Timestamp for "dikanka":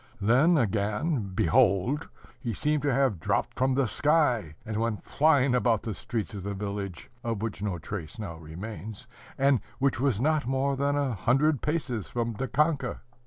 12.33-13.01